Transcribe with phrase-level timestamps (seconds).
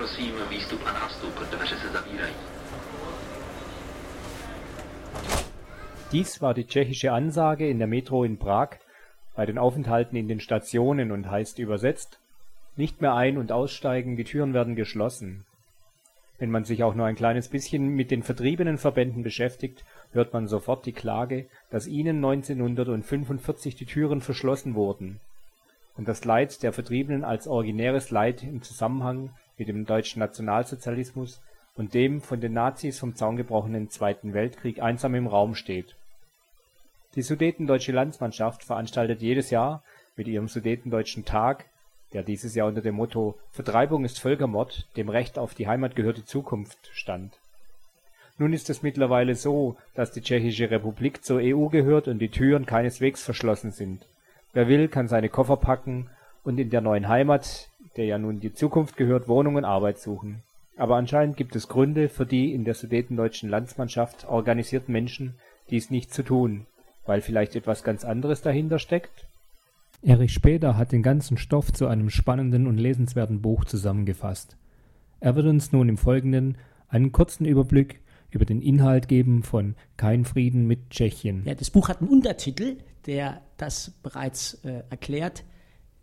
[0.00, 2.34] prosím výstup a nástup, dveře se zavírají.
[6.12, 8.68] Dies war die tschechische Ansage in der Metro in Prag
[9.36, 12.18] bei den Aufenthalten in den Stationen und heißt übersetzt
[12.76, 15.44] Nicht mehr ein und aussteigen, die Türen werden geschlossen.
[16.38, 20.86] Wenn man sich auch nur ein kleines bisschen mit den Vertriebenenverbänden beschäftigt, hört man sofort
[20.86, 25.20] die Klage, dass ihnen 1945 die Türen verschlossen wurden
[26.00, 29.28] und das Leid der Vertriebenen als originäres Leid im Zusammenhang
[29.60, 31.40] mit dem deutschen Nationalsozialismus
[31.76, 35.94] und dem von den Nazis vom Zaun gebrochenen Zweiten Weltkrieg einsam im Raum steht.
[37.14, 39.82] Die Sudetendeutsche Landsmannschaft veranstaltet jedes Jahr
[40.16, 41.66] mit ihrem Sudetendeutschen Tag,
[42.14, 46.16] der dieses Jahr unter dem Motto „Vertreibung ist Völkermord– dem Recht auf die Heimat gehört
[46.16, 47.38] die Zukunft “stand.
[48.38, 52.64] Nun ist es mittlerweile so, dass die Tschechische Republik zur EU gehört und die Türen
[52.64, 54.06] keineswegs verschlossen sind.
[54.54, 56.08] Wer will, kann seine Koffer packen
[56.44, 60.42] und in der neuen Heimat, der ja nun die Zukunft gehört, Wohnung und Arbeit suchen.
[60.76, 65.34] Aber anscheinend gibt es Gründe für die in der Sudetendeutschen Landsmannschaft organisierten Menschen,
[65.68, 66.66] dies nicht zu tun,
[67.04, 69.26] weil vielleicht etwas ganz anderes dahinter steckt?
[70.02, 74.56] Erich Späder hat den ganzen Stoff zu einem spannenden und lesenswerten Buch zusammengefasst.
[75.20, 76.56] Er wird uns nun im Folgenden
[76.88, 81.42] einen kurzen Überblick über den Inhalt geben von Kein Frieden mit Tschechien.
[81.44, 85.44] Ja, das Buch hat einen Untertitel, der das bereits äh, erklärt.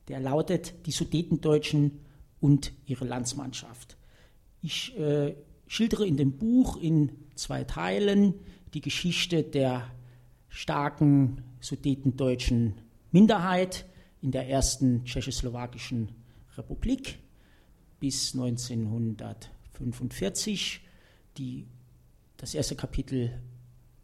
[0.08, 2.00] Der lautet Die Sudetendeutschen
[2.40, 3.98] und ihre Landsmannschaft.
[4.62, 5.36] Ich äh,
[5.68, 8.34] schildere in dem Buch in zwei Teilen
[8.74, 9.92] die Geschichte der
[10.50, 12.74] starken sudetendeutschen
[13.12, 13.86] Minderheit
[14.22, 16.10] in der ersten tschechoslowakischen
[16.58, 17.20] Republik
[18.00, 20.82] bis 1945,
[21.38, 21.68] die
[22.38, 23.40] das erste Kapitel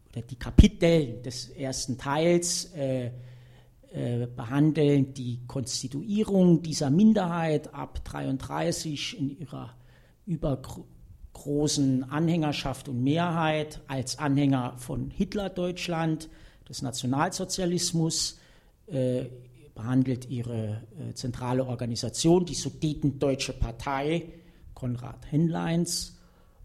[0.08, 3.10] oder die Kapitel des ersten Teils äh,
[4.36, 9.74] behandeln die Konstituierung dieser Minderheit ab 1933 in ihrer
[10.26, 16.28] übergroßen Anhängerschaft und Mehrheit als Anhänger von Hitler-Deutschland,
[16.68, 18.38] des Nationalsozialismus,
[18.86, 19.26] äh,
[19.74, 24.32] behandelt ihre äh, zentrale Organisation, die Sudetendeutsche Partei
[24.72, 26.18] Konrad Henleins,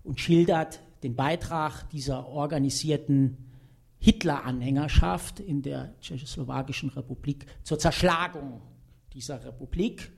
[0.04, 3.49] und schildert den Beitrag dieser organisierten
[4.00, 8.62] Hitler-Anhängerschaft in der Tschechoslowakischen Republik zur Zerschlagung
[9.14, 10.12] dieser Republik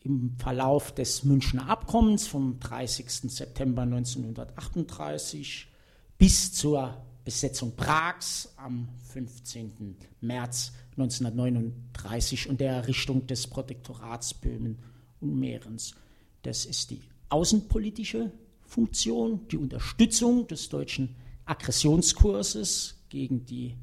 [0.00, 3.10] im Verlauf des Münchner Abkommens vom 30.
[3.10, 5.68] September 1938
[6.16, 9.96] bis zur Besetzung Prags am 15.
[10.20, 14.78] März 1939 und der Errichtung des Protektorats Böhmen
[15.20, 15.94] und Mährens.
[16.42, 18.30] Das ist die außenpolitische
[18.64, 23.76] Funktion, die Unterstützung des deutschen Aggressionskurses gegen die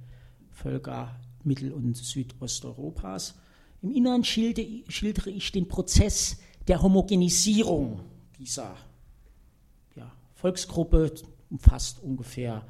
[0.52, 3.36] Völker Mittel- und Südosteuropas.
[3.82, 6.38] Im Inneren schildere ich den Prozess
[6.68, 8.02] der Homogenisierung
[8.38, 8.76] dieser
[9.96, 11.14] ja, Volksgruppe,
[11.50, 12.66] umfasst ungefähr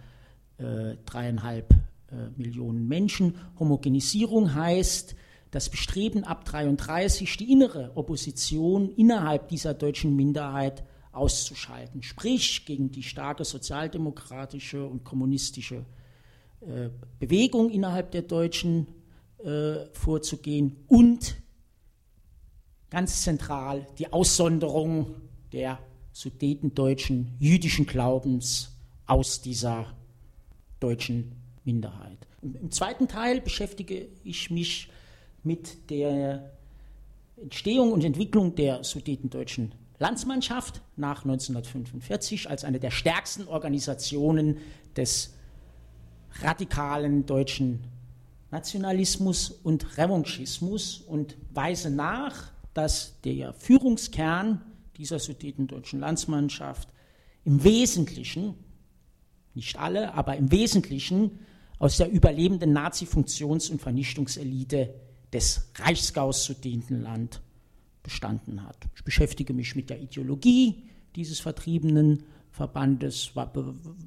[0.58, 3.36] äh, dreieinhalb äh, Millionen Menschen.
[3.60, 5.16] Homogenisierung heißt
[5.52, 10.84] das Bestreben ab 1933, die innere Opposition innerhalb dieser deutschen Minderheit
[11.14, 15.86] auszuschalten, sprich gegen die starke sozialdemokratische und kommunistische
[16.62, 18.88] äh, Bewegung innerhalb der Deutschen
[19.44, 21.36] äh, vorzugehen und
[22.90, 25.16] ganz zentral die Aussonderung
[25.52, 25.80] der
[26.12, 28.76] sudetendeutschen jüdischen Glaubens
[29.06, 29.94] aus dieser
[30.80, 32.18] deutschen Minderheit.
[32.42, 34.90] Im zweiten Teil beschäftige ich mich
[35.44, 36.52] mit der
[37.42, 44.58] Entstehung und Entwicklung der sudetendeutschen Landsmannschaft nach 1945 als eine der stärksten Organisationen
[44.98, 45.34] des
[46.42, 47.86] radikalen deutschen
[48.52, 54.62] Nationalismus und Revanchismus und weise nach, dass der Führungskern
[54.98, 56.90] dieser sudetendeutschen Landsmannschaft
[57.46, 58.56] im Wesentlichen,
[59.54, 61.40] nicht alle, aber im Wesentlichen
[61.80, 64.94] aus der überlebenden Nazi-Funktions- und Vernichtungselite
[65.32, 67.42] des Reichsgaus Sudetenland
[68.04, 68.78] bestanden hat.
[68.96, 70.84] Ich beschäftige mich mit der Ideologie
[71.16, 73.32] dieses vertriebenen Verbandes,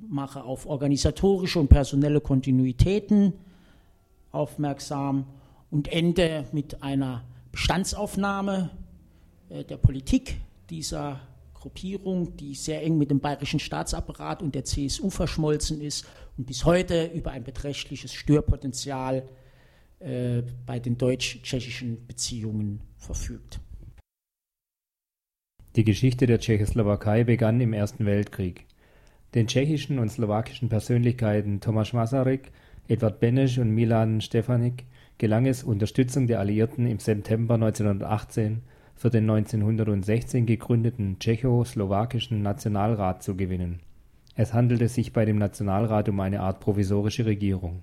[0.08, 3.32] mache auf organisatorische und personelle Kontinuitäten
[4.30, 5.26] aufmerksam
[5.70, 8.70] und ende mit einer Bestandsaufnahme
[9.48, 10.36] äh, der Politik
[10.70, 11.20] dieser
[11.54, 16.06] Gruppierung, die sehr eng mit dem bayerischen Staatsapparat und der CSU verschmolzen ist
[16.36, 19.28] und bis heute über ein beträchtliches Störpotenzial
[19.98, 23.58] äh, bei den deutsch-tschechischen Beziehungen verfügt.
[25.76, 28.64] Die Geschichte der Tschechoslowakei begann im Ersten Weltkrieg.
[29.34, 32.50] Den tschechischen und slowakischen Persönlichkeiten Tomáš Masaryk,
[32.88, 34.86] Edvard Beneš und Milan Stefanik
[35.18, 38.62] gelang es, Unterstützung der Alliierten im September 1918
[38.94, 43.80] für den 1916 gegründeten Tschechoslowakischen Nationalrat zu gewinnen.
[44.34, 47.82] Es handelte sich bei dem Nationalrat um eine Art provisorische Regierung.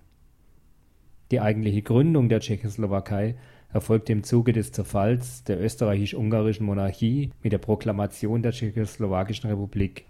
[1.30, 3.36] Die eigentliche Gründung der Tschechoslowakei
[3.74, 10.06] erfolgte im Zuge des Zerfalls der österreichisch-ungarischen Monarchie mit der Proklamation der Tschechoslowakischen Republik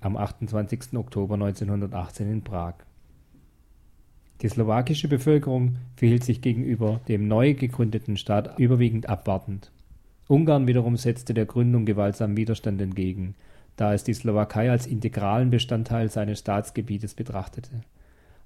[0.00, 0.94] am 28.
[0.94, 2.74] Oktober 1918 in Prag.
[4.40, 9.70] Die slowakische Bevölkerung verhielt sich gegenüber dem neu gegründeten Staat überwiegend abwartend.
[10.26, 13.34] Ungarn wiederum setzte der Gründung gewaltsam Widerstand entgegen,
[13.76, 17.82] da es die Slowakei als integralen Bestandteil seines Staatsgebietes betrachtete.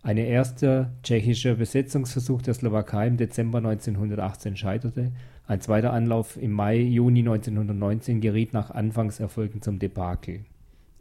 [0.03, 5.13] Ein erster tschechischer Besetzungsversuch der Slowakei im Dezember 1918 scheiterte,
[5.47, 10.45] ein zweiter Anlauf im Mai/Juni 1919 geriet nach Anfangserfolgen zum Debakel.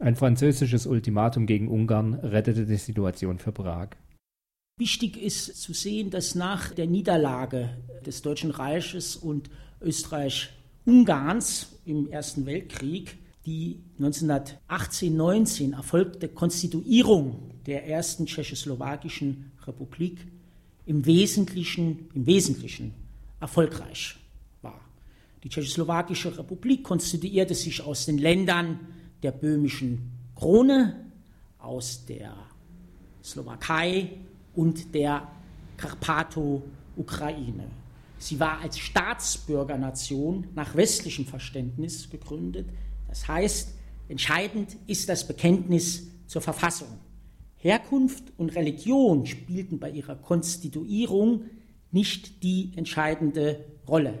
[0.00, 3.90] Ein französisches Ultimatum gegen Ungarn rettete die Situation für Prag.
[4.78, 7.70] Wichtig ist zu sehen, dass nach der Niederlage
[8.06, 19.52] des Deutschen Reiches und Österreich-Ungarns im Ersten Weltkrieg die 1918-19 erfolgte Konstituierung der ersten tschechoslowakischen
[19.66, 20.26] Republik
[20.86, 22.94] im Wesentlichen, im Wesentlichen
[23.40, 24.16] erfolgreich
[24.62, 24.80] war.
[25.44, 28.80] Die tschechoslowakische Republik konstituierte sich aus den Ländern
[29.22, 31.10] der böhmischen Krone,
[31.58, 32.34] aus der
[33.22, 34.12] Slowakei
[34.54, 35.30] und der
[35.76, 37.70] Karpato-Ukraine.
[38.18, 42.66] Sie war als Staatsbürgernation nach westlichem Verständnis gegründet.
[43.08, 43.74] Das heißt,
[44.08, 46.88] entscheidend ist das Bekenntnis zur Verfassung.
[47.58, 51.42] Herkunft und Religion spielten bei ihrer Konstituierung
[51.90, 54.14] nicht die entscheidende Rolle.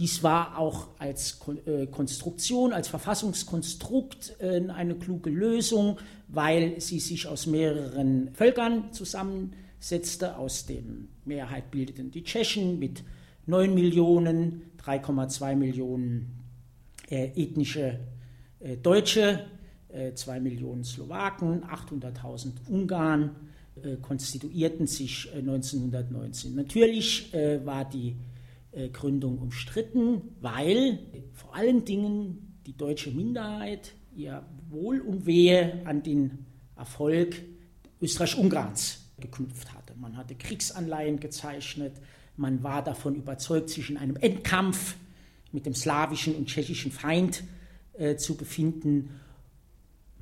[0.00, 7.28] Dies war auch als äh, Konstruktion, als Verfassungskonstrukt äh, eine kluge Lösung, weil sie sich
[7.28, 10.36] aus mehreren Völkern zusammensetzte.
[10.36, 13.04] Aus dem Mehrheit bildeten die Tschechen mit
[13.46, 16.40] 9 Millionen, 3,2 Millionen
[17.08, 18.00] äh, ethnische
[18.82, 19.44] Deutsche,
[20.14, 23.36] 2 Millionen Slowaken, 800.000 Ungarn
[24.02, 26.54] konstituierten sich 1919.
[26.54, 28.16] Natürlich war die
[28.74, 30.98] äh, Gründung umstritten, weil
[31.32, 36.46] vor allen Dingen die deutsche Minderheit ihr Wohl und Wehe an den
[36.76, 37.36] Erfolg
[38.00, 39.94] Österreich-Ungarns geknüpft hatte.
[39.96, 41.92] Man hatte Kriegsanleihen gezeichnet,
[42.36, 44.96] man war davon überzeugt, sich in einem Endkampf
[45.52, 47.44] mit dem slawischen und tschechischen Feind
[47.92, 49.20] äh, zu befinden.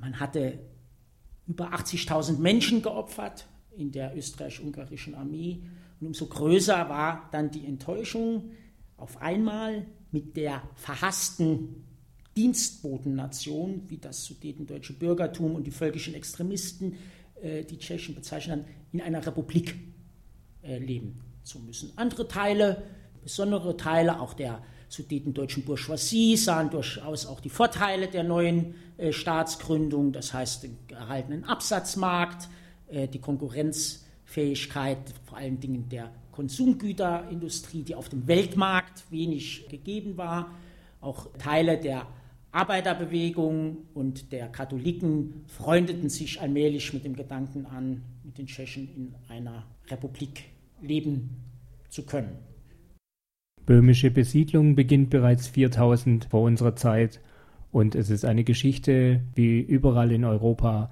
[0.03, 0.59] Man hatte
[1.47, 3.47] über 80.000 Menschen geopfert
[3.77, 5.63] in der österreich-ungarischen Armee
[6.01, 8.51] und umso größer war dann die Enttäuschung
[8.97, 11.85] auf einmal mit der verhassten
[12.35, 16.97] Dienstbotennation, wie das Sudetendeutsche Bürgertum und die völkischen Extremisten
[17.41, 19.75] äh, die Tschechen bezeichnen, in einer Republik
[20.63, 21.93] äh, leben zu müssen.
[21.95, 22.83] Andere Teile,
[23.21, 24.61] besondere Teile auch der
[24.93, 31.43] sudetendeutschen Bourgeoisie sahen durchaus auch die Vorteile der neuen äh, Staatsgründung, das heißt den erhaltenen
[31.45, 32.47] Absatzmarkt,
[32.89, 40.17] äh, die Konkurrenz Fähigkeit vor allen Dingen der Konsumgüterindustrie, die auf dem Weltmarkt wenig gegeben
[40.17, 40.51] war.
[41.01, 42.07] Auch Teile der
[42.51, 49.15] Arbeiterbewegung und der Katholiken freundeten sich allmählich mit dem Gedanken an, mit den Tschechen in
[49.27, 50.45] einer Republik
[50.81, 51.29] leben
[51.89, 52.52] zu können.
[53.65, 57.21] Böhmische Besiedlung beginnt bereits 4000 vor unserer Zeit
[57.71, 60.91] und es ist eine Geschichte wie überall in Europa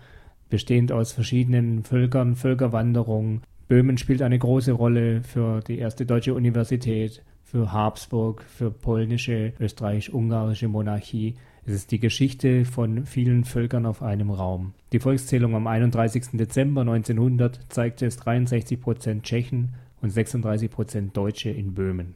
[0.49, 3.41] bestehend aus verschiedenen Völkern, Völkerwanderung.
[3.67, 10.69] Böhmen spielt eine große Rolle für die erste deutsche Universität, für Habsburg, für polnische, österreichisch-ungarische
[10.69, 11.35] Monarchie.
[11.65, 14.73] Es ist die Geschichte von vielen Völkern auf einem Raum.
[14.93, 16.29] Die Volkszählung am 31.
[16.33, 22.15] Dezember 1900 zeigte es 63 Prozent Tschechen und 36 Prozent Deutsche in Böhmen.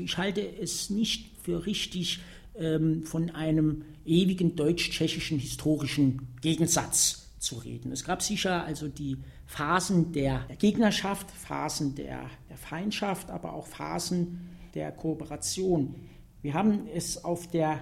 [0.00, 2.20] Ich halte es nicht für richtig,
[2.56, 7.92] ähm, von einem ewigen deutsch-tschechischen historischen Gegensatz zu reden.
[7.92, 9.16] Es gab sicher also die
[9.46, 14.40] Phasen der Gegnerschaft, Phasen der, der Feindschaft, aber auch Phasen
[14.74, 15.94] der Kooperation.
[16.42, 17.80] Wir haben es auf der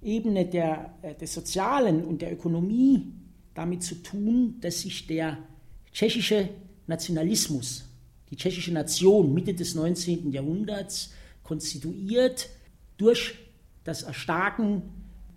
[0.00, 3.12] Ebene der, äh, des Sozialen und der Ökonomie
[3.54, 5.38] damit zu tun, dass sich der
[5.92, 6.48] tschechische
[6.86, 7.84] Nationalismus,
[8.30, 10.32] die tschechische Nation Mitte des 19.
[10.32, 12.48] Jahrhunderts konstituiert
[12.96, 13.34] durch
[13.84, 14.82] das Erstarken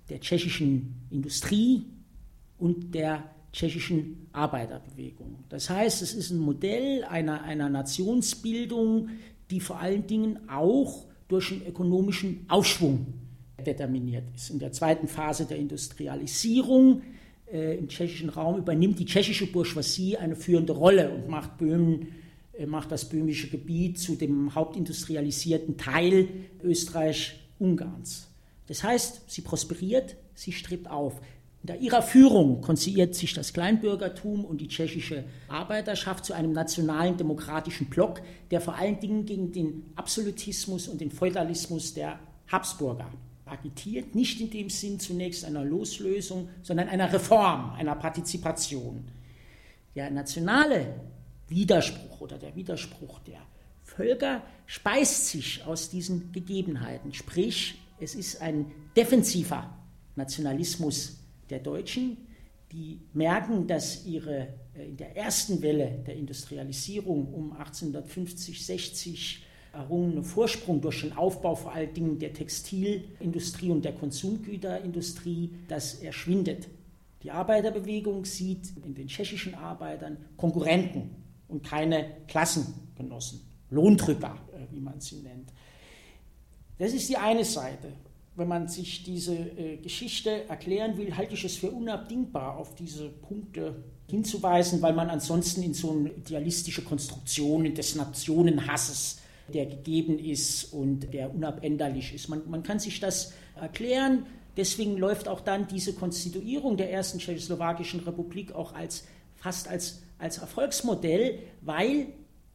[0.10, 1.86] der tschechischen Industrie
[2.58, 5.44] und der tschechischen Arbeiterbewegung.
[5.50, 9.10] Das heißt, es ist ein Modell einer, einer Nationsbildung,
[9.50, 13.14] die vor allen Dingen auch durch einen ökonomischen Aufschwung
[13.66, 14.50] determiniert ist.
[14.50, 17.02] In der zweiten Phase der Industrialisierung
[17.52, 22.08] äh, im tschechischen Raum übernimmt die tschechische Bourgeoisie eine führende Rolle und macht Böhmen
[22.68, 26.28] macht das böhmische Gebiet zu dem hauptindustrialisierten Teil
[26.64, 28.28] Österreich-Ungarns.
[28.68, 31.22] Das heißt, sie prosperiert, sie strebt auf.
[31.62, 37.88] Unter ihrer Führung konstruiert sich das Kleinbürgertum und die tschechische Arbeiterschaft zu einem nationalen demokratischen
[37.88, 38.22] Block,
[38.52, 42.20] der vor allen Dingen gegen den Absolutismus und den Feudalismus der
[42.52, 43.12] Habsburger
[43.46, 49.06] agitiert, nicht in dem Sinn zunächst einer Loslösung, sondern einer Reform, einer Partizipation.
[49.96, 50.94] Der nationale
[51.48, 53.42] Widerspruch oder der Widerspruch der
[53.84, 59.74] Völker speist sich aus diesen Gegebenheiten, sprich es ist ein defensiver
[60.16, 62.18] Nationalismus der Deutschen,
[62.72, 70.24] die merken, dass ihre äh, in der ersten Welle der Industrialisierung um 1850, 60 errungene
[70.24, 76.68] Vorsprung durch den Aufbau vor allen Dingen der Textilindustrie und der Konsumgüterindustrie, das erschwindet.
[77.24, 85.00] Die Arbeiterbewegung sieht in den tschechischen Arbeitern Konkurrenten und keine Klassengenossen, Lohndrücker, äh, wie man
[85.00, 85.52] sie nennt.
[86.78, 87.94] Das ist die eine Seite
[88.36, 93.08] wenn man sich diese äh, Geschichte erklären will, halte ich es für unabdingbar, auf diese
[93.10, 93.76] Punkte
[94.08, 101.14] hinzuweisen, weil man ansonsten in so eine idealistische Konstruktion des Nationenhasses, der gegeben ist und
[101.14, 102.28] der unabänderlich ist.
[102.28, 104.26] Man, man kann sich das erklären.
[104.58, 110.38] Deswegen läuft auch dann diese Konstituierung der ersten tschechoslowakischen Republik auch als, fast als, als
[110.38, 112.08] Erfolgsmodell, weil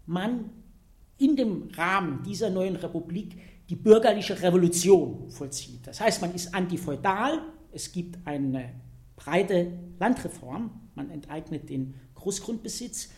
[0.07, 0.51] man
[1.19, 3.37] in dem Rahmen dieser neuen Republik
[3.69, 5.87] die bürgerliche Revolution vollzieht.
[5.87, 7.41] Das heißt, man ist antifeudal,
[7.73, 8.75] es gibt eine
[9.17, 13.11] breite Landreform, man enteignet den Großgrundbesitz,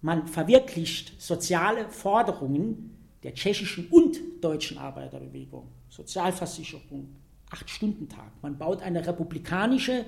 [0.00, 7.16] man verwirklicht soziale Forderungen der tschechischen und deutschen Arbeiterbewegung, Sozialversicherung,
[7.50, 8.30] Acht-Stunden-Tag.
[8.42, 10.04] Man baut eine republikanische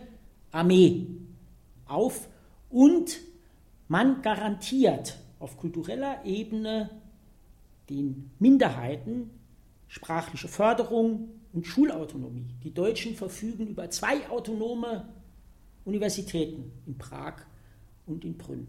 [0.52, 1.09] Armee
[1.87, 2.28] auf
[2.68, 3.18] und
[3.90, 6.90] man garantiert auf kultureller Ebene
[7.88, 9.30] den Minderheiten
[9.88, 12.54] sprachliche Förderung und Schulautonomie.
[12.62, 15.09] Die Deutschen verfügen über zwei autonome
[15.85, 17.38] Universitäten in Prag
[18.06, 18.68] und in Brünn.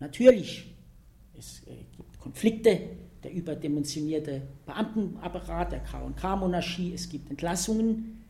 [0.00, 0.74] Natürlich,
[1.38, 2.80] es äh, gibt Konflikte,
[3.22, 8.24] der überdimensionierte Beamtenapparat der KK-Monarchie, es gibt Entlassungen.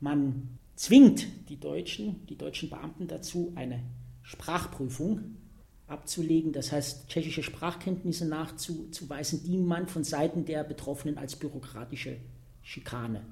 [0.00, 3.84] Man zwingt die Deutschen, die deutschen Beamten dazu, eine
[4.24, 5.36] Sprachprüfung
[5.88, 12.16] abzulegen, das heißt tschechische Sprachkenntnisse nachzuweisen, die man von Seiten der Betroffenen als bürokratische
[12.62, 13.22] Schikane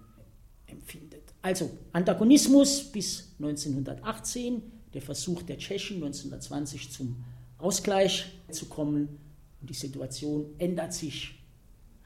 [0.66, 1.34] empfindet.
[1.42, 4.62] Also Antagonismus bis 1918,
[4.94, 7.24] der Versuch der Tschechen 1920 zum
[7.58, 9.18] Ausgleich zu kommen.
[9.60, 11.42] Und die Situation ändert sich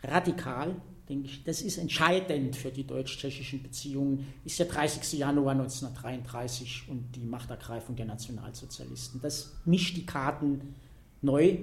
[0.02, 0.76] radikal
[1.08, 5.18] denke ich, das ist entscheidend für die deutsch-tschechischen Beziehungen, ist der 30.
[5.18, 9.20] Januar 1933 und die Machtergreifung der Nationalsozialisten.
[9.20, 10.74] Das mischt die Karten
[11.22, 11.58] neu.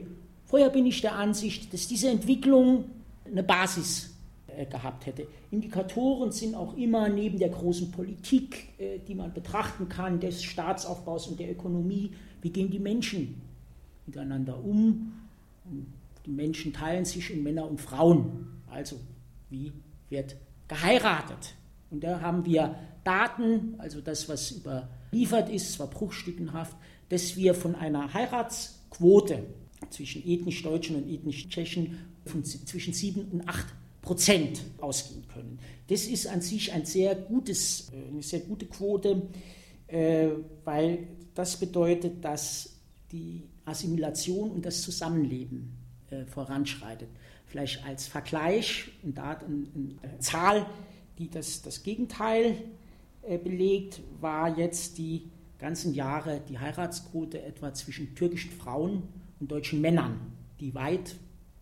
[0.46, 2.86] Vorher bin ich der Ansicht, dass diese Entwicklung
[3.26, 4.16] eine Basis
[4.48, 5.28] äh, gehabt hätte.
[5.52, 11.28] Indikatoren sind auch immer neben der großen Politik, äh, die man betrachten kann, des Staatsaufbaus
[11.28, 12.12] und der Ökonomie,
[12.42, 13.42] wie gehen die Menschen
[14.06, 15.14] miteinander um.
[16.26, 18.48] Die Menschen teilen sich in Männer und Frauen.
[18.70, 18.98] Also
[19.50, 19.74] wie
[20.10, 20.36] wird
[20.68, 21.56] geheiratet.
[21.92, 26.76] Und da haben wir Daten, also das, was überliefert ist, zwar bruchstückenhaft,
[27.10, 29.44] dass wir von einer Heiratsquote
[29.90, 33.66] zwischen ethnisch Deutschen und ethnisch Tschechen von zwischen 7 und 8
[34.02, 35.60] Prozent ausgehen können.
[35.88, 39.24] Das ist an sich ein sehr gutes, äh, eine sehr gute Quote,
[39.88, 40.30] äh,
[40.64, 42.76] weil das bedeutet, dass
[43.12, 45.76] die Assimilation und das Zusammenleben
[46.10, 47.10] äh, voranschreitet
[47.56, 50.66] vielleicht als Vergleich und da eine Zahl,
[51.18, 52.58] die das, das Gegenteil
[53.22, 59.04] äh, belegt, war jetzt die ganzen Jahre die Heiratsquote etwa zwischen türkischen Frauen
[59.40, 61.16] und deutschen Männern, die weit,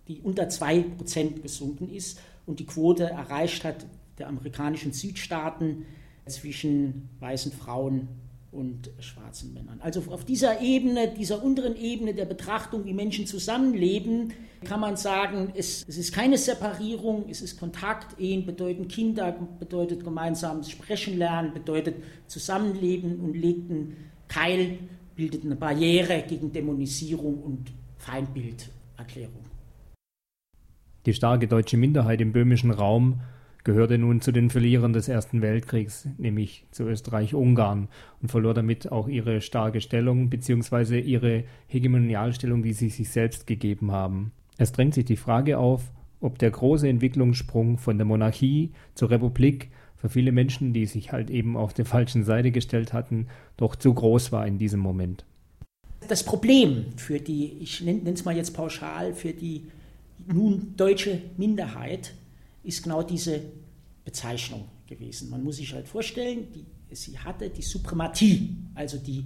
[0.08, 3.86] die unter 2% gesunken ist und die Quote erreicht hat
[4.18, 5.86] der amerikanischen Südstaaten
[6.26, 8.08] zwischen weißen Frauen
[8.54, 9.80] und schwarzen Männern.
[9.82, 14.34] Also auf dieser Ebene, dieser unteren Ebene der Betrachtung, wie Menschen zusammenleben,
[14.64, 18.20] kann man sagen, es, es ist keine Separierung, es ist Kontakt.
[18.20, 21.96] Ehen bedeuten Kinder, bedeutet gemeinsames Sprechen lernen, bedeutet
[22.28, 24.78] Zusammenleben und legt einen Keil,
[25.16, 29.44] bildet eine Barriere gegen Dämonisierung und Feindbilderklärung.
[31.06, 33.20] Die starke deutsche Minderheit im böhmischen Raum
[33.64, 37.88] gehörte nun zu den Verlierern des Ersten Weltkriegs, nämlich zu Österreich-Ungarn,
[38.22, 41.00] und verlor damit auch ihre starke Stellung bzw.
[41.00, 44.32] ihre Hegemonialstellung, die sie sich selbst gegeben haben.
[44.58, 49.72] Es drängt sich die Frage auf, ob der große Entwicklungssprung von der Monarchie zur Republik
[49.98, 53.94] für viele Menschen, die sich halt eben auf der falschen Seite gestellt hatten, doch zu
[53.94, 55.26] groß war in diesem Moment.
[56.08, 59.68] Das Problem für die, ich nenne es mal jetzt pauschal, für die
[60.28, 62.14] nun deutsche Minderheit
[62.64, 63.42] ist genau diese
[64.04, 64.68] Bezeichnung.
[64.88, 65.30] gewesen.
[65.30, 66.66] Man muss sich halt vorstellen, die,
[66.96, 69.26] sie hatte die Suprematie, also die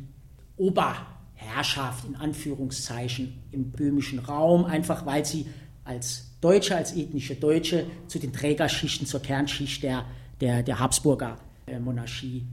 [0.58, 5.46] Oberherrschaft in Anführungszeichen im böhmischen Raum, einfach weil sie
[5.84, 10.06] als Deutsche, als ethnische Deutsche zu den Trägerschichten, zur Kernschicht der,
[10.42, 12.46] der, der Habsburger äh, Monarchie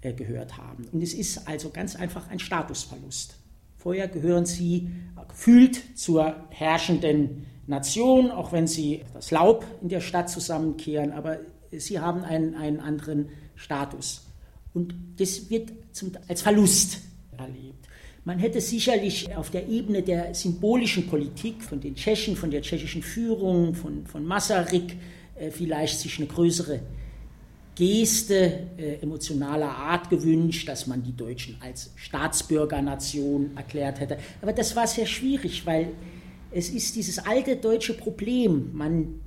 [0.00, 0.86] äh, gehört haben.
[0.92, 3.36] Und es ist also ganz einfach ein Statusverlust.
[3.76, 4.90] Vorher gehören sie
[5.28, 11.38] gefühlt zur herrschenden Nation, auch wenn sie das Laub in der Stadt zusammenkehren, aber
[11.72, 14.26] sie haben einen, einen anderen Status.
[14.74, 17.00] Und das wird zum, als Verlust
[17.36, 17.86] erlebt.
[18.24, 23.02] Man hätte sicherlich auf der Ebene der symbolischen Politik von den Tschechen, von der tschechischen
[23.02, 24.96] Führung, von, von Masaryk
[25.36, 26.80] äh, vielleicht sich eine größere
[27.76, 34.18] Geste äh, emotionaler Art gewünscht, dass man die Deutschen als Staatsbürgernation erklärt hätte.
[34.42, 35.90] Aber das war sehr schwierig, weil
[36.56, 38.70] es ist dieses alte deutsche Problem.
[38.72, 39.20] Man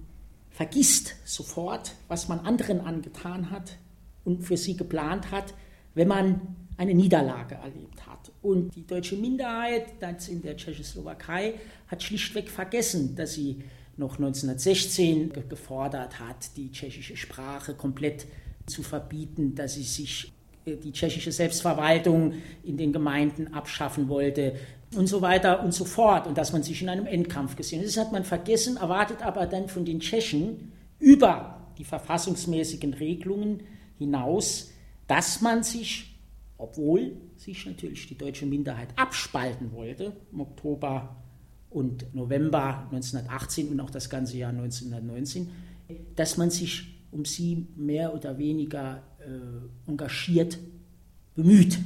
[0.50, 3.78] vergisst sofort, was man anderen angetan hat
[4.26, 5.54] und für sie geplant hat,
[5.94, 6.42] wenn man
[6.78, 8.32] eine Niederlage erlebt hat.
[8.42, 11.54] Und die deutsche Minderheit, das in der Tschechoslowakei,
[11.88, 13.62] hat schlichtweg vergessen, dass sie
[13.96, 18.26] noch 1916 gefordert hat, die tschechische Sprache komplett
[18.66, 20.32] zu verbieten, dass sie sich
[20.66, 22.34] äh, die tschechische Selbstverwaltung
[22.64, 24.56] in den Gemeinden abschaffen wollte
[24.96, 27.88] und so weiter und so fort und dass man sich in einem Endkampf gesehen hat.
[27.88, 33.62] Das hat man vergessen, erwartet aber dann von den Tschechen über die verfassungsmäßigen Regelungen
[33.98, 34.72] hinaus,
[35.08, 36.20] dass man sich,
[36.58, 41.16] obwohl sich natürlich die deutsche Minderheit abspalten wollte, im Oktober
[41.70, 45.50] und November 1918 und auch das ganze Jahr 1919,
[46.16, 50.58] dass man sich um sie mehr oder weniger äh, engagiert
[51.36, 51.80] bemüht,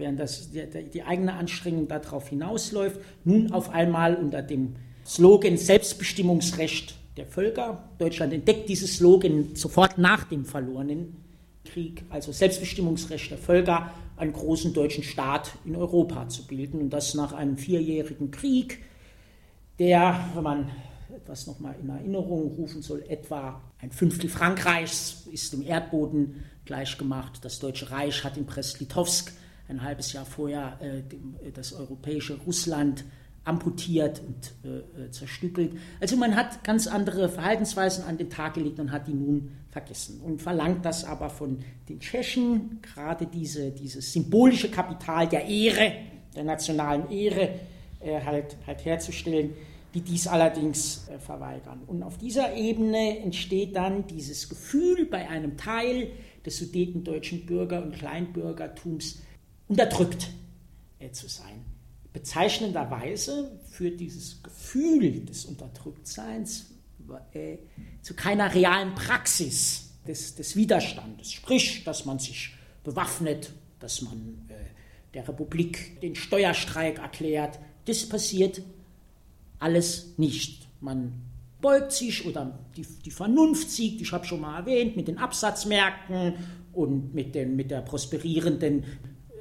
[0.00, 4.74] während das, die, die eigene Anstrengung darauf hinausläuft, nun auf einmal unter dem
[5.06, 7.84] Slogan Selbstbestimmungsrecht der Völker.
[7.98, 11.16] Deutschland entdeckt dieses Slogan sofort nach dem verlorenen
[11.64, 16.80] Krieg, also Selbstbestimmungsrecht der Völker, einen großen deutschen Staat in Europa zu bilden.
[16.80, 18.78] Und das nach einem vierjährigen Krieg,
[19.78, 20.70] der, wenn man
[21.14, 27.44] etwas nochmal in Erinnerung rufen soll, etwa ein Fünftel Frankreichs ist dem Erdboden gleichgemacht.
[27.44, 29.32] Das Deutsche Reich hat in Brest-Litovsk
[29.70, 33.04] ein halbes Jahr vorher äh, äh, das europäische Russland
[33.44, 35.72] amputiert und äh, äh, zerstückelt.
[36.00, 40.20] Also man hat ganz andere Verhaltensweisen an den Tag gelegt und hat die nun vergessen
[40.20, 45.92] und verlangt das aber von den Tschechen, gerade diese, dieses symbolische Kapital der Ehre,
[46.34, 47.50] der nationalen Ehre
[48.00, 49.54] äh, halt, halt herzustellen,
[49.94, 51.80] die dies allerdings äh, verweigern.
[51.86, 56.10] Und auf dieser Ebene entsteht dann dieses Gefühl bei einem Teil
[56.44, 59.22] des sudetendeutschen Bürger- und Kleinbürgertums,
[59.70, 60.28] unterdrückt
[60.98, 61.64] äh, zu sein.
[62.12, 66.66] Bezeichnenderweise führt dieses Gefühl des Unterdrücktseins
[67.32, 67.58] äh,
[68.02, 72.52] zu keiner realen Praxis des, des, Widerstandes, sprich, dass man sich
[72.82, 74.54] bewaffnet, dass man äh,
[75.14, 77.60] der Republik den Steuerstreik erklärt.
[77.84, 78.62] Das passiert
[79.60, 80.66] alles nicht.
[80.80, 81.12] Man
[81.60, 86.34] beugt sich oder die, die Vernunft siegt, ich habe schon mal erwähnt, mit den Absatzmärkten
[86.72, 88.84] und mit, den, mit der prosperierenden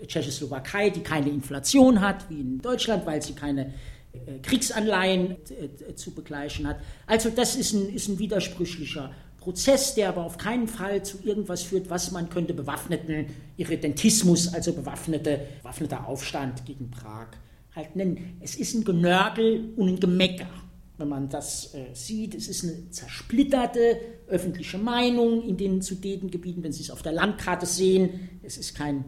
[0.05, 3.73] Tschechoslowakei, die keine Inflation hat, wie in Deutschland, weil sie keine
[4.13, 6.77] äh, Kriegsanleihen äh, zu begleichen hat.
[7.07, 11.63] Also das ist ein, ist ein widersprüchlicher Prozess, der aber auf keinen Fall zu irgendwas
[11.63, 17.27] führt, was man könnte bewaffneten Irredentismus, also bewaffnete, bewaffneter Aufstand gegen Prag
[17.75, 18.37] halt nennen.
[18.41, 20.49] Es ist ein Genörgel und ein Gemecker,
[20.97, 22.35] wenn man das äh, sieht.
[22.35, 27.65] Es ist eine zersplitterte öffentliche Meinung in den Sudetengebieten, wenn Sie es auf der Landkarte
[27.65, 28.29] sehen.
[28.43, 29.03] Es ist kein, äh,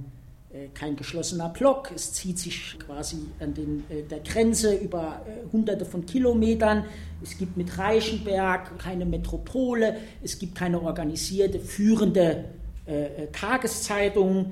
[0.74, 5.86] kein geschlossener Block, es zieht sich quasi an den, äh, der Grenze über äh, hunderte
[5.86, 6.86] von Kilometern.
[7.24, 12.46] Es gibt mit Reichenberg keine Metropole, es gibt keine organisierte, führende
[12.86, 14.52] äh, äh, Tageszeitung.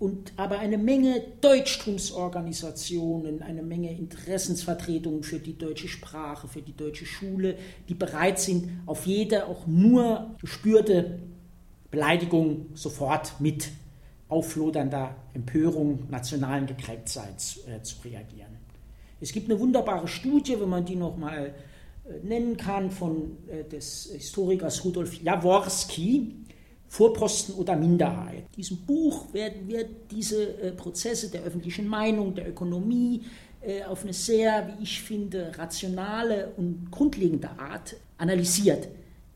[0.00, 7.06] Und aber eine Menge Deutschtumsorganisationen, eine Menge Interessensvertretungen für die deutsche Sprache, für die deutsche
[7.06, 7.54] Schule,
[7.88, 11.20] die bereit sind, auf jede auch nur gespürte
[11.92, 13.68] Beleidigung sofort mit
[14.32, 18.56] auflodernder Empörung nationalen Gekränktseins äh, zu reagieren.
[19.20, 21.54] Es gibt eine wunderbare Studie, wenn man die nochmal
[22.04, 26.34] äh, nennen kann, von äh, des Historikers Rudolf Jaworski,
[26.88, 28.44] Vorposten oder Minderheit.
[28.50, 33.22] In diesem Buch werden wir diese äh, Prozesse der öffentlichen Meinung, der Ökonomie
[33.60, 38.88] äh, auf eine sehr, wie ich finde, rationale und grundlegende Art analysiert.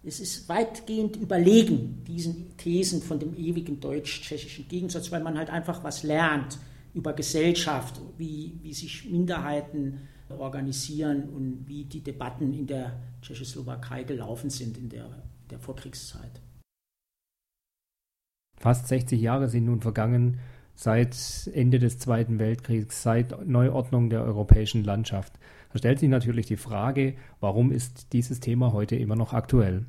[0.06, 5.82] Es ist weitgehend überlegen, diesen Thesen von dem ewigen deutsch-tschechischen Gegensatz, weil man halt einfach
[5.82, 6.60] was lernt
[6.94, 14.48] über Gesellschaft, wie, wie sich Minderheiten organisieren und wie die Debatten in der Tschechoslowakei gelaufen
[14.48, 15.08] sind in der,
[15.50, 16.40] der Vorkriegszeit.
[18.58, 20.38] Fast 60 Jahre sind nun vergangen
[20.76, 25.32] seit Ende des Zweiten Weltkriegs, seit Neuordnung der europäischen Landschaft.
[25.72, 29.84] Da stellt sich natürlich die Frage, warum ist dieses Thema heute immer noch aktuell?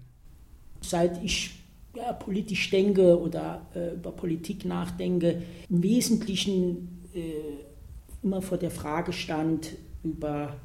[0.89, 1.51] Seit ich
[1.95, 7.31] ja, politisch denke oder äh, über Politik nachdenke, im Wesentlichen äh,
[8.23, 9.69] immer vor der Frage stand,
[10.03, 10.55] über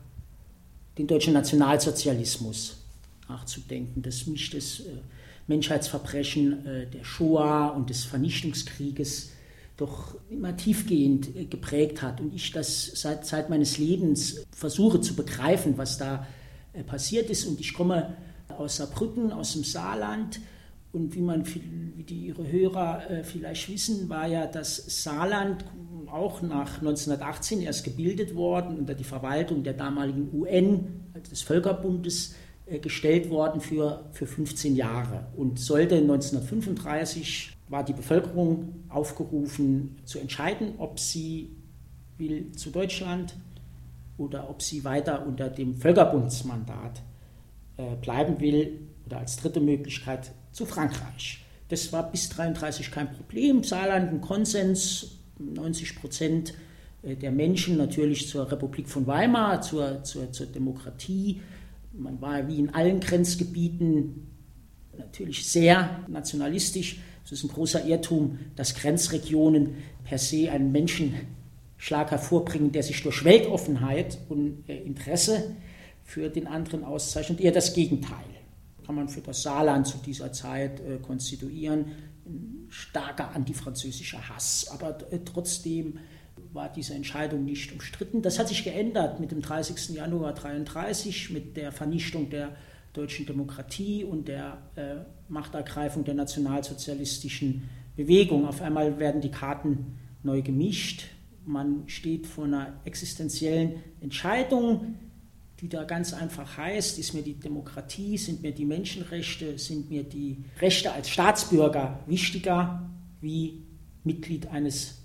[0.99, 2.77] den deutschen Nationalsozialismus
[3.29, 4.99] nachzudenken, dass mich das äh,
[5.47, 9.31] Menschheitsverbrechen äh, der Shoah und des Vernichtungskrieges
[9.77, 15.15] doch immer tiefgehend äh, geprägt hat und ich das seit Zeit meines Lebens versuche zu
[15.17, 16.27] begreifen, was da
[16.73, 17.47] äh, passiert ist.
[17.47, 18.15] Und ich komme
[18.59, 20.41] aus Saarbrücken, aus dem Saarland.
[20.93, 25.65] Und wie man, wie die Ihre Hörer äh, vielleicht wissen, war ja das Saarland
[26.07, 32.35] auch nach 1918 erst gebildet worden unter die Verwaltung der damaligen UN, also des Völkerbundes,
[32.81, 40.75] gestellt worden für, für 15 Jahre und sollte 1935 war die Bevölkerung aufgerufen zu entscheiden,
[40.79, 41.57] ob sie
[42.19, 43.35] will zu Deutschland
[44.17, 47.03] oder ob sie weiter unter dem Völkerbundsmandat
[47.77, 51.45] äh, bleiben will oder als dritte Möglichkeit zu Frankreich.
[51.69, 53.63] Das war bis 1933 kein Problem.
[53.63, 56.55] Saarland ein Konsens, 90 Prozent
[57.03, 61.41] äh, der Menschen natürlich zur Republik von Weimar, zur, zur, zur Demokratie.
[61.93, 64.29] Man war wie in allen Grenzgebieten
[64.97, 72.73] natürlich sehr nationalistisch es ist ein großer Irrtum, dass Grenzregionen per se einen Menschenschlag hervorbringen,
[72.73, 75.57] der sich durch Weltoffenheit und äh, Interesse
[76.05, 77.41] für den anderen auszeichnet.
[77.41, 78.25] Eher das Gegenteil
[78.85, 81.87] kann man für das Saarland zu dieser Zeit äh, konstituieren.
[82.27, 85.99] Ein starker antifranzösischer Hass, aber äh, trotzdem
[86.53, 88.23] war diese Entscheidung nicht umstritten.
[88.23, 89.97] Das hat sich geändert mit dem 30.
[89.97, 92.55] Januar 1933, mit der Vernichtung der
[92.93, 94.97] deutschen Demokratie und der äh,
[95.29, 98.47] Machtergreifung der nationalsozialistischen Bewegung.
[98.47, 101.05] Auf einmal werden die Karten neu gemischt.
[101.45, 104.95] Man steht vor einer existenziellen Entscheidung,
[105.63, 110.03] die da ganz einfach heißt, ist mir die Demokratie, sind mir die Menschenrechte, sind mir
[110.03, 113.63] die Rechte als Staatsbürger wichtiger wie
[114.03, 114.99] Mitglied eines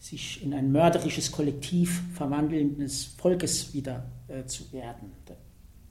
[0.00, 5.12] sich in ein mörderisches Kollektiv verwandelndes Volkes wieder äh, zu werden.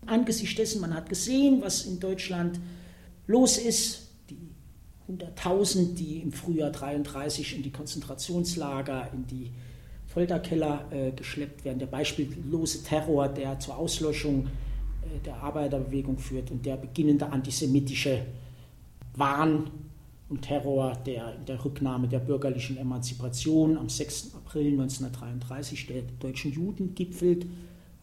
[0.06, 2.60] Angesichts dessen, man hat gesehen, was in Deutschland
[3.28, 4.50] los ist, die
[5.08, 9.52] 100.000, die im Frühjahr 33 in die Konzentrationslager, in die
[10.14, 16.66] Folterkeller äh, geschleppt werden, der beispiellose Terror, der zur Auslöschung äh, der Arbeiterbewegung führt und
[16.66, 18.26] der beginnende antisemitische
[19.16, 19.70] Wahn
[20.28, 24.36] und Terror, der der Rücknahme der bürgerlichen Emanzipation am 6.
[24.36, 27.46] April 1933 der deutschen Juden gipfelt,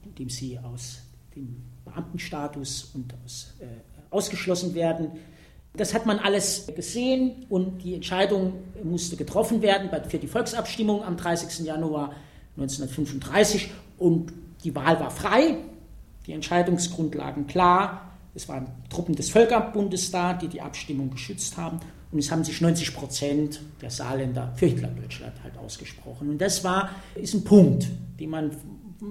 [0.04, 1.02] indem sie aus
[1.36, 3.66] dem Beamtenstatus und aus, äh,
[4.10, 5.10] ausgeschlossen werden.
[5.78, 11.16] Das hat man alles gesehen und die Entscheidung musste getroffen werden für die Volksabstimmung am
[11.16, 11.64] 30.
[11.64, 12.12] Januar
[12.56, 14.32] 1935 und
[14.64, 15.56] die Wahl war frei,
[16.26, 18.12] die Entscheidungsgrundlagen klar.
[18.34, 22.60] Es waren Truppen des Völkerbundes da, die die Abstimmung geschützt haben und es haben sich
[22.60, 26.30] 90 Prozent der Saarländer für Hitlerdeutschland halt ausgesprochen.
[26.30, 27.86] Und das war, ist ein Punkt,
[28.18, 28.50] den man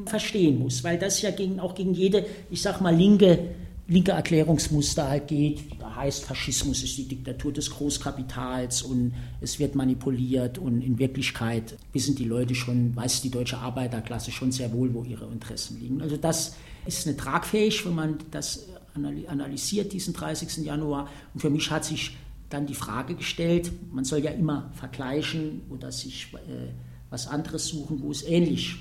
[0.05, 3.51] verstehen muss, weil das ja gegen, auch gegen jede, ich sag mal, linke,
[3.87, 5.76] linke Erklärungsmuster halt geht.
[5.97, 12.13] Heißt, Faschismus ist die Diktatur des Großkapitals und es wird manipuliert und in Wirklichkeit wissen
[12.13, 16.01] die Leute schon, weiß die deutsche Arbeiterklasse schon sehr wohl, wo ihre Interessen liegen.
[16.03, 16.55] Also das
[16.85, 20.63] ist nicht tragfähig, wenn man das analysiert, diesen 30.
[20.63, 21.09] Januar.
[21.33, 22.15] Und für mich hat sich
[22.49, 26.67] dann die Frage gestellt, man soll ja immer vergleichen oder sich äh,
[27.09, 28.75] was anderes suchen, wo es ähnlich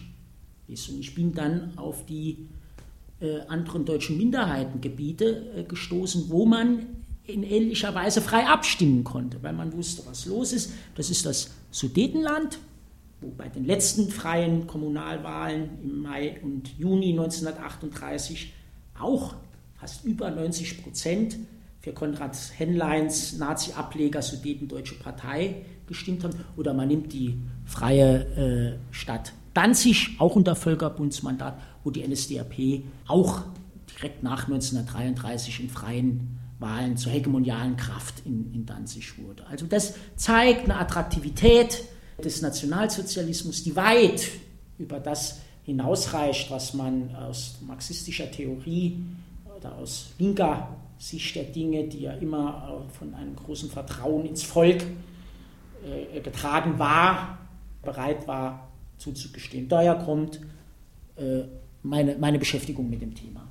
[0.69, 0.91] ist.
[0.91, 2.47] Und ich bin dann auf die
[3.21, 6.87] äh, anderen deutschen Minderheitengebiete äh, gestoßen, wo man
[7.27, 10.73] in ähnlicher Weise frei abstimmen konnte, weil man wusste, was los ist.
[10.95, 12.59] Das ist das Sudetenland,
[13.21, 18.53] wo bei den letzten freien Kommunalwahlen im Mai und Juni 1938
[18.99, 19.35] auch
[19.75, 21.37] fast über 90 Prozent
[21.81, 26.35] für Konrad Henleins Nazi-Ableger Sudetendeutsche Partei gestimmt haben.
[26.57, 33.41] Oder man nimmt die freie äh, Stadt Danzig, auch unter Völkerbundsmandat, wo die NSDAP auch
[33.89, 39.47] direkt nach 1933 in freien Wahlen zur hegemonialen Kraft in, in Danzig wurde.
[39.47, 41.85] Also das zeigt eine Attraktivität
[42.23, 44.29] des Nationalsozialismus, die weit
[44.79, 48.99] über das hinausreicht, was man aus marxistischer Theorie
[49.57, 54.83] oder aus linker Sicht der Dinge, die ja immer von einem großen Vertrauen ins Volk
[55.85, 57.39] äh, getragen war,
[57.83, 59.69] bereit war zuzugestehen.
[59.69, 60.41] Daher kommt
[61.17, 61.43] äh,
[61.83, 63.46] meine, meine Beschäftigung mit dem Thema.